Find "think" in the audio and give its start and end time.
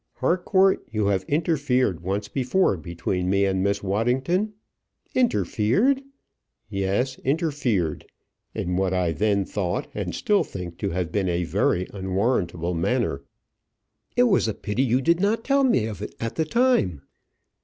10.43-10.79